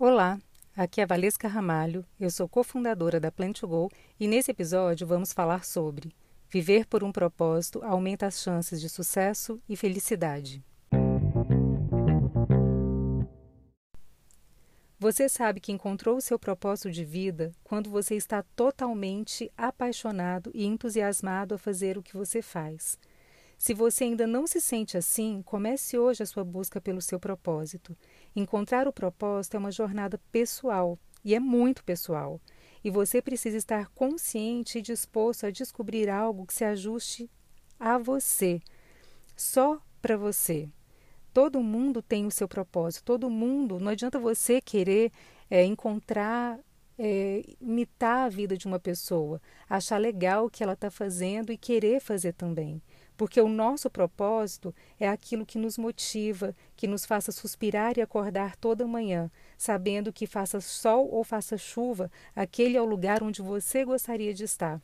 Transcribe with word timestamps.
Olá, 0.00 0.38
aqui 0.76 1.00
é 1.00 1.06
Valesca 1.06 1.48
Ramalho, 1.48 2.06
eu 2.20 2.30
sou 2.30 2.48
cofundadora 2.48 3.18
da 3.18 3.32
Plant 3.32 3.62
2 3.62 3.68
Go 3.68 3.90
e 4.20 4.28
nesse 4.28 4.48
episódio 4.48 5.04
vamos 5.04 5.32
falar 5.32 5.64
sobre 5.64 6.14
Viver 6.48 6.86
por 6.86 7.02
um 7.02 7.10
propósito 7.10 7.82
aumenta 7.82 8.24
as 8.24 8.40
chances 8.40 8.80
de 8.80 8.88
sucesso 8.88 9.60
e 9.68 9.74
felicidade. 9.76 10.62
Você 15.00 15.28
sabe 15.28 15.58
que 15.58 15.72
encontrou 15.72 16.18
o 16.18 16.20
seu 16.20 16.38
propósito 16.38 16.92
de 16.92 17.04
vida 17.04 17.50
quando 17.64 17.90
você 17.90 18.14
está 18.14 18.44
totalmente 18.54 19.50
apaixonado 19.56 20.52
e 20.54 20.64
entusiasmado 20.64 21.56
a 21.56 21.58
fazer 21.58 21.98
o 21.98 22.04
que 22.04 22.16
você 22.16 22.40
faz. 22.40 22.96
Se 23.58 23.74
você 23.74 24.04
ainda 24.04 24.24
não 24.24 24.46
se 24.46 24.60
sente 24.60 24.96
assim, 24.96 25.42
comece 25.42 25.98
hoje 25.98 26.22
a 26.22 26.26
sua 26.26 26.44
busca 26.44 26.80
pelo 26.80 27.02
seu 27.02 27.18
propósito. 27.18 27.96
Encontrar 28.34 28.86
o 28.86 28.92
propósito 28.92 29.56
é 29.56 29.58
uma 29.58 29.72
jornada 29.72 30.16
pessoal 30.30 30.96
e 31.24 31.34
é 31.34 31.40
muito 31.40 31.82
pessoal. 31.82 32.40
E 32.84 32.88
você 32.88 33.20
precisa 33.20 33.56
estar 33.56 33.88
consciente 33.88 34.78
e 34.78 34.82
disposto 34.82 35.44
a 35.44 35.50
descobrir 35.50 36.08
algo 36.08 36.46
que 36.46 36.54
se 36.54 36.64
ajuste 36.64 37.28
a 37.80 37.98
você, 37.98 38.60
só 39.36 39.80
para 40.00 40.16
você. 40.16 40.68
Todo 41.34 41.60
mundo 41.60 42.00
tem 42.00 42.26
o 42.26 42.30
seu 42.30 42.46
propósito, 42.46 43.04
todo 43.04 43.28
mundo. 43.28 43.80
Não 43.80 43.90
adianta 43.90 44.20
você 44.20 44.60
querer 44.60 45.10
é, 45.50 45.64
encontrar 45.64 46.60
é, 46.96 47.42
imitar 47.60 48.26
a 48.26 48.28
vida 48.28 48.56
de 48.56 48.66
uma 48.66 48.78
pessoa, 48.78 49.42
achar 49.68 49.98
legal 49.98 50.46
o 50.46 50.50
que 50.50 50.62
ela 50.62 50.72
está 50.74 50.90
fazendo 50.90 51.52
e 51.52 51.58
querer 51.58 52.00
fazer 52.00 52.32
também 52.34 52.80
porque 53.18 53.40
o 53.40 53.48
nosso 53.48 53.90
propósito 53.90 54.72
é 54.98 55.08
aquilo 55.08 55.44
que 55.44 55.58
nos 55.58 55.76
motiva, 55.76 56.54
que 56.76 56.86
nos 56.86 57.04
faça 57.04 57.32
suspirar 57.32 57.98
e 57.98 58.00
acordar 58.00 58.54
toda 58.54 58.86
manhã, 58.86 59.28
sabendo 59.58 60.12
que 60.12 60.24
faça 60.24 60.60
sol 60.60 61.10
ou 61.10 61.24
faça 61.24 61.58
chuva, 61.58 62.12
aquele 62.34 62.76
é 62.76 62.80
o 62.80 62.86
lugar 62.86 63.20
onde 63.20 63.42
você 63.42 63.84
gostaria 63.84 64.32
de 64.32 64.44
estar. 64.44 64.80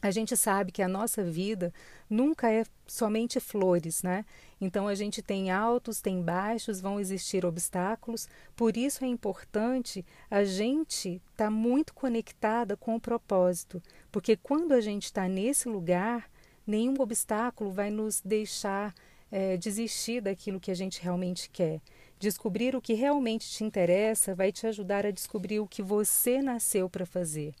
A 0.00 0.10
gente 0.10 0.34
sabe 0.34 0.72
que 0.72 0.80
a 0.80 0.88
nossa 0.88 1.22
vida 1.22 1.74
nunca 2.08 2.50
é 2.50 2.64
somente 2.86 3.38
flores, 3.38 4.02
né? 4.02 4.24
Então 4.58 4.88
a 4.88 4.94
gente 4.94 5.20
tem 5.20 5.50
altos, 5.50 6.00
tem 6.00 6.22
baixos, 6.22 6.80
vão 6.80 6.98
existir 6.98 7.44
obstáculos, 7.44 8.28
por 8.56 8.78
isso 8.78 9.04
é 9.04 9.08
importante 9.08 10.06
a 10.30 10.42
gente 10.42 11.20
estar 11.32 11.46
tá 11.46 11.50
muito 11.50 11.92
conectada 11.92 12.76
com 12.78 12.94
o 12.94 13.00
propósito, 13.00 13.82
porque 14.10 14.36
quando 14.36 14.72
a 14.72 14.80
gente 14.80 15.04
está 15.04 15.28
nesse 15.28 15.68
lugar, 15.68 16.30
nenhum 16.68 16.94
obstáculo 17.00 17.70
vai 17.72 17.90
nos 17.90 18.20
deixar 18.20 18.94
é, 19.32 19.56
desistir 19.56 20.20
daquilo 20.20 20.60
que 20.60 20.70
a 20.70 20.74
gente 20.74 21.02
realmente 21.02 21.48
quer. 21.50 21.80
Descobrir 22.18 22.76
o 22.76 22.80
que 22.80 22.94
realmente 22.94 23.48
te 23.48 23.64
interessa 23.64 24.34
vai 24.34 24.52
te 24.52 24.66
ajudar 24.66 25.06
a 25.06 25.10
descobrir 25.10 25.60
o 25.60 25.66
que 25.66 25.82
você 25.82 26.42
nasceu 26.42 26.88
para 26.88 27.06
fazer. 27.06 27.54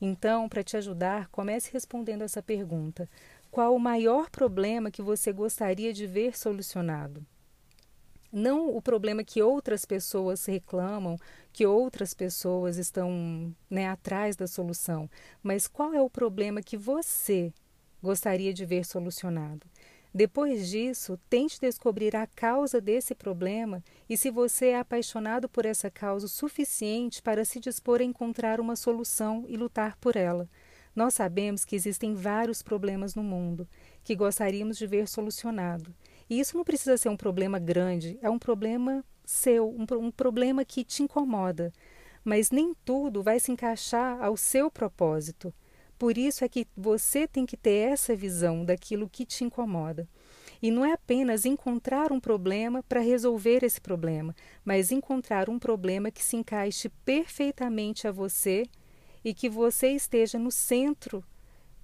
Então, 0.00 0.48
para 0.48 0.62
te 0.62 0.76
ajudar, 0.76 1.28
comece 1.28 1.72
respondendo 1.72 2.22
essa 2.22 2.42
pergunta: 2.42 3.08
qual 3.50 3.74
o 3.74 3.80
maior 3.80 4.30
problema 4.30 4.90
que 4.90 5.02
você 5.02 5.32
gostaria 5.32 5.92
de 5.92 6.06
ver 6.06 6.36
solucionado? 6.36 7.24
Não 8.32 8.76
o 8.76 8.82
problema 8.82 9.22
que 9.22 9.40
outras 9.40 9.84
pessoas 9.84 10.44
reclamam, 10.44 11.16
que 11.52 11.64
outras 11.64 12.12
pessoas 12.12 12.78
estão 12.78 13.54
né, 13.70 13.88
atrás 13.88 14.34
da 14.34 14.48
solução, 14.48 15.08
mas 15.40 15.68
qual 15.68 15.94
é 15.94 16.02
o 16.02 16.10
problema 16.10 16.60
que 16.60 16.76
você 16.76 17.52
gostaria 18.04 18.54
de 18.54 18.64
ver 18.64 18.84
solucionado. 18.84 19.66
Depois 20.14 20.68
disso, 20.68 21.18
tente 21.28 21.60
descobrir 21.60 22.14
a 22.14 22.24
causa 22.24 22.80
desse 22.80 23.16
problema 23.16 23.82
e 24.08 24.16
se 24.16 24.30
você 24.30 24.66
é 24.66 24.78
apaixonado 24.78 25.48
por 25.48 25.66
essa 25.66 25.90
causa 25.90 26.26
o 26.26 26.28
suficiente 26.28 27.20
para 27.20 27.44
se 27.44 27.58
dispor 27.58 28.00
a 28.00 28.04
encontrar 28.04 28.60
uma 28.60 28.76
solução 28.76 29.44
e 29.48 29.56
lutar 29.56 29.96
por 29.96 30.14
ela. 30.14 30.48
Nós 30.94 31.14
sabemos 31.14 31.64
que 31.64 31.74
existem 31.74 32.14
vários 32.14 32.62
problemas 32.62 33.16
no 33.16 33.24
mundo 33.24 33.66
que 34.04 34.14
gostaríamos 34.14 34.78
de 34.78 34.86
ver 34.86 35.08
solucionado. 35.08 35.92
E 36.30 36.38
isso 36.38 36.56
não 36.56 36.62
precisa 36.62 36.96
ser 36.96 37.08
um 37.08 37.16
problema 37.16 37.58
grande, 37.58 38.16
é 38.22 38.30
um 38.30 38.38
problema 38.38 39.04
seu, 39.24 39.68
um, 39.68 39.84
um 39.98 40.10
problema 40.12 40.64
que 40.64 40.84
te 40.84 41.02
incomoda. 41.02 41.72
Mas 42.22 42.52
nem 42.52 42.72
tudo 42.84 43.20
vai 43.20 43.40
se 43.40 43.50
encaixar 43.50 44.22
ao 44.22 44.36
seu 44.36 44.70
propósito. 44.70 45.52
Por 45.98 46.18
isso 46.18 46.44
é 46.44 46.48
que 46.48 46.66
você 46.76 47.26
tem 47.26 47.46
que 47.46 47.56
ter 47.56 47.92
essa 47.92 48.14
visão 48.14 48.64
daquilo 48.64 49.08
que 49.08 49.24
te 49.24 49.44
incomoda. 49.44 50.08
E 50.60 50.70
não 50.70 50.84
é 50.84 50.92
apenas 50.92 51.44
encontrar 51.44 52.10
um 52.10 52.18
problema 52.18 52.82
para 52.82 53.00
resolver 53.00 53.62
esse 53.62 53.80
problema, 53.80 54.34
mas 54.64 54.90
encontrar 54.90 55.50
um 55.50 55.58
problema 55.58 56.10
que 56.10 56.22
se 56.22 56.36
encaixe 56.36 56.88
perfeitamente 57.04 58.08
a 58.08 58.12
você 58.12 58.64
e 59.24 59.34
que 59.34 59.48
você 59.48 59.88
esteja 59.88 60.38
no 60.38 60.50
centro 60.50 61.24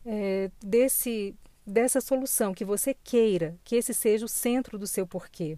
é, 0.05 0.51
desse, 0.65 1.35
dessa 1.67 2.01
solução, 2.01 2.55
que 2.55 2.65
você 2.65 2.95
queira 2.95 3.59
que 3.65 3.77
esse 3.77 3.93
seja 3.93 4.25
o 4.25 4.29
centro 4.29 4.79
do 4.79 4.87
seu 4.87 5.07
porquê. 5.07 5.57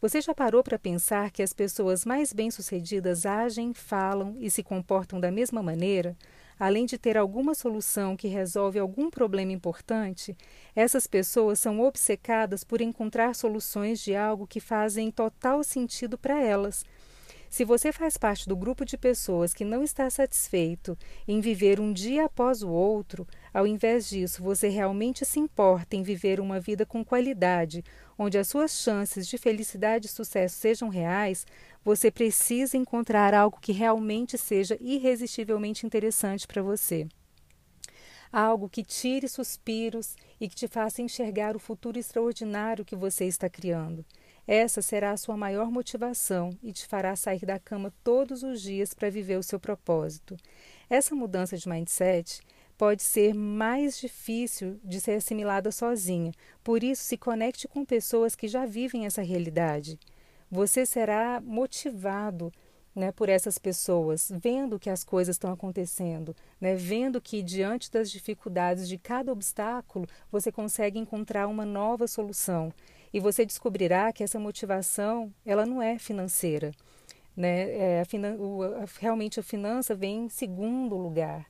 Você 0.00 0.20
já 0.20 0.34
parou 0.34 0.62
para 0.62 0.78
pensar 0.78 1.30
que 1.30 1.42
as 1.42 1.52
pessoas 1.52 2.04
mais 2.04 2.32
bem-sucedidas 2.32 3.26
agem, 3.26 3.74
falam 3.74 4.36
e 4.38 4.50
se 4.50 4.62
comportam 4.62 5.18
da 5.18 5.30
mesma 5.30 5.62
maneira? 5.62 6.16
além 6.58 6.84
de 6.84 6.98
ter 6.98 7.16
alguma 7.16 7.54
solução 7.54 8.16
que 8.16 8.26
resolve 8.26 8.78
algum 8.78 9.10
problema 9.10 9.52
importante, 9.52 10.36
essas 10.74 11.06
pessoas 11.06 11.60
são 11.60 11.80
obcecadas 11.80 12.64
por 12.64 12.80
encontrar 12.80 13.34
soluções 13.34 14.00
de 14.00 14.16
algo 14.16 14.46
que 14.46 14.60
fazem 14.60 15.10
total 15.10 15.62
sentido 15.62 16.18
para 16.18 16.42
elas. 16.42 16.84
Se 17.48 17.64
você 17.64 17.92
faz 17.92 18.18
parte 18.18 18.46
do 18.46 18.54
grupo 18.54 18.84
de 18.84 18.98
pessoas 18.98 19.54
que 19.54 19.64
não 19.64 19.82
está 19.82 20.10
satisfeito 20.10 20.96
em 21.26 21.40
viver 21.40 21.80
um 21.80 21.92
dia 21.92 22.26
após 22.26 22.62
o 22.62 22.68
outro, 22.68 23.26
ao 23.54 23.66
invés 23.66 24.08
disso, 24.08 24.42
você 24.42 24.68
realmente 24.68 25.24
se 25.24 25.40
importa 25.40 25.96
em 25.96 26.02
viver 26.02 26.40
uma 26.40 26.60
vida 26.60 26.84
com 26.84 27.02
qualidade, 27.02 27.82
onde 28.18 28.36
as 28.36 28.48
suas 28.48 28.72
chances 28.72 29.26
de 29.26 29.38
felicidade 29.38 30.06
e 30.06 30.10
sucesso 30.10 30.56
sejam 30.56 30.90
reais, 30.90 31.46
você 31.82 32.10
precisa 32.10 32.76
encontrar 32.76 33.32
algo 33.32 33.58
que 33.60 33.72
realmente 33.72 34.36
seja 34.36 34.76
irresistivelmente 34.78 35.86
interessante 35.86 36.46
para 36.46 36.62
você. 36.62 37.08
Algo 38.30 38.68
que 38.68 38.84
tire 38.84 39.26
suspiros 39.26 40.14
e 40.38 40.50
que 40.50 40.54
te 40.54 40.68
faça 40.68 41.00
enxergar 41.00 41.56
o 41.56 41.58
futuro 41.58 41.98
extraordinário 41.98 42.84
que 42.84 42.94
você 42.94 43.24
está 43.24 43.48
criando. 43.48 44.04
Essa 44.48 44.80
será 44.80 45.10
a 45.10 45.16
sua 45.18 45.36
maior 45.36 45.70
motivação 45.70 46.56
e 46.62 46.72
te 46.72 46.86
fará 46.86 47.14
sair 47.14 47.44
da 47.44 47.58
cama 47.58 47.92
todos 48.02 48.42
os 48.42 48.62
dias 48.62 48.94
para 48.94 49.10
viver 49.10 49.36
o 49.36 49.42
seu 49.42 49.60
propósito. 49.60 50.38
Essa 50.88 51.14
mudança 51.14 51.54
de 51.54 51.68
mindset 51.68 52.40
pode 52.78 53.02
ser 53.02 53.34
mais 53.34 54.00
difícil 54.00 54.80
de 54.82 55.02
ser 55.02 55.16
assimilada 55.16 55.70
sozinha, 55.70 56.32
por 56.64 56.82
isso, 56.82 57.02
se 57.04 57.18
conecte 57.18 57.68
com 57.68 57.84
pessoas 57.84 58.34
que 58.34 58.48
já 58.48 58.64
vivem 58.64 59.04
essa 59.04 59.20
realidade. 59.20 59.98
Você 60.50 60.86
será 60.86 61.42
motivado 61.42 62.50
né, 62.96 63.12
por 63.12 63.28
essas 63.28 63.58
pessoas, 63.58 64.32
vendo 64.34 64.78
que 64.78 64.88
as 64.88 65.04
coisas 65.04 65.36
estão 65.36 65.52
acontecendo, 65.52 66.34
né, 66.58 66.74
vendo 66.74 67.20
que 67.20 67.42
diante 67.42 67.90
das 67.90 68.10
dificuldades 68.10 68.88
de 68.88 68.96
cada 68.96 69.30
obstáculo 69.30 70.06
você 70.32 70.50
consegue 70.50 70.98
encontrar 70.98 71.48
uma 71.48 71.66
nova 71.66 72.06
solução 72.06 72.72
e 73.12 73.20
você 73.20 73.44
descobrirá 73.44 74.12
que 74.12 74.22
essa 74.22 74.38
motivação 74.38 75.32
ela 75.44 75.64
não 75.64 75.82
é 75.82 75.98
financeira, 75.98 76.72
né, 77.36 77.70
é, 77.70 78.00
a 78.00 78.04
finan 78.04 78.36
o, 78.36 78.62
a, 78.62 78.84
realmente 79.00 79.38
a 79.38 79.42
finança 79.42 79.94
vem 79.94 80.24
em 80.24 80.28
segundo 80.28 80.96
lugar, 80.96 81.46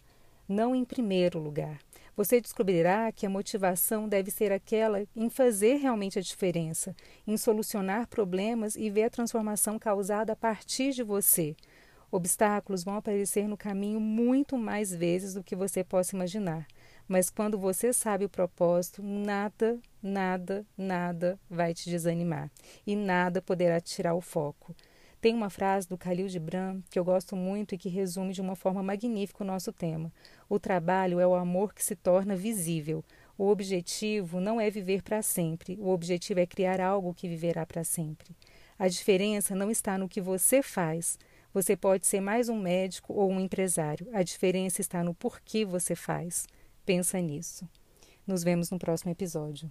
não 0.48 0.74
em 0.74 0.84
primeiro 0.84 1.38
lugar. 1.38 1.78
Você 2.16 2.40
descobrirá 2.40 3.12
que 3.12 3.24
a 3.24 3.30
motivação 3.30 4.08
deve 4.08 4.28
ser 4.30 4.50
aquela 4.50 5.06
em 5.14 5.30
fazer 5.30 5.76
realmente 5.76 6.18
a 6.18 6.22
diferença, 6.22 6.94
em 7.24 7.36
solucionar 7.36 8.08
problemas 8.08 8.74
e 8.74 8.90
ver 8.90 9.04
a 9.04 9.10
transformação 9.10 9.78
causada 9.78 10.32
a 10.32 10.36
partir 10.36 10.92
de 10.92 11.04
você. 11.04 11.54
Obstáculos 12.10 12.82
vão 12.82 12.96
aparecer 12.96 13.46
no 13.46 13.56
caminho 13.56 14.00
muito 14.00 14.58
mais 14.58 14.92
vezes 14.92 15.34
do 15.34 15.44
que 15.44 15.54
você 15.54 15.84
possa 15.84 16.16
imaginar, 16.16 16.66
mas 17.08 17.30
quando 17.30 17.58
você 17.58 17.92
sabe 17.92 18.26
o 18.26 18.28
propósito, 18.28 19.02
nada, 19.02 19.78
nada, 20.02 20.66
nada 20.76 21.40
vai 21.48 21.72
te 21.72 21.88
desanimar 21.88 22.50
e 22.86 22.94
nada 22.94 23.40
poderá 23.40 23.80
tirar 23.80 24.14
o 24.14 24.20
foco. 24.20 24.76
Tem 25.20 25.34
uma 25.34 25.50
frase 25.50 25.88
do 25.88 25.96
Khalil 25.96 26.28
Gibran 26.28 26.80
que 26.88 26.98
eu 26.98 27.04
gosto 27.04 27.34
muito 27.34 27.74
e 27.74 27.78
que 27.78 27.88
resume 27.88 28.32
de 28.32 28.40
uma 28.40 28.54
forma 28.54 28.82
magnífica 28.82 29.42
o 29.42 29.46
nosso 29.46 29.72
tema. 29.72 30.12
O 30.48 30.60
trabalho 30.60 31.18
é 31.18 31.26
o 31.26 31.34
amor 31.34 31.74
que 31.74 31.84
se 31.84 31.96
torna 31.96 32.36
visível. 32.36 33.02
O 33.36 33.48
objetivo 33.48 34.40
não 34.40 34.60
é 34.60 34.70
viver 34.70 35.02
para 35.02 35.22
sempre, 35.22 35.76
o 35.80 35.88
objetivo 35.88 36.40
é 36.40 36.46
criar 36.46 36.80
algo 36.80 37.14
que 37.14 37.28
viverá 37.28 37.66
para 37.66 37.82
sempre. 37.82 38.36
A 38.78 38.86
diferença 38.86 39.56
não 39.56 39.70
está 39.72 39.98
no 39.98 40.08
que 40.08 40.20
você 40.20 40.62
faz. 40.62 41.18
Você 41.52 41.76
pode 41.76 42.06
ser 42.06 42.20
mais 42.20 42.48
um 42.48 42.56
médico 42.56 43.12
ou 43.12 43.30
um 43.30 43.40
empresário. 43.40 44.06
A 44.12 44.22
diferença 44.22 44.80
está 44.80 45.02
no 45.02 45.14
porquê 45.14 45.64
você 45.64 45.96
faz. 45.96 46.46
Pensa 46.88 47.20
nisso. 47.20 47.68
Nos 48.26 48.42
vemos 48.42 48.70
no 48.70 48.78
próximo 48.78 49.12
episódio. 49.12 49.70